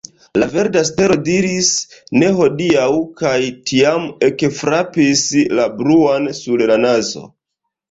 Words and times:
La 0.43 0.45
verda 0.51 0.81
stelo 0.89 1.17
diris, 1.27 1.69
ne 2.21 2.29
hodiaŭ, 2.39 2.87
kaj 3.21 3.35
tiam 3.73 4.09
ekfrapis 4.31 5.25
la 5.61 5.69
bluan 5.79 6.29
sur 6.43 6.67
la 6.75 6.83
nazo. 6.89 7.27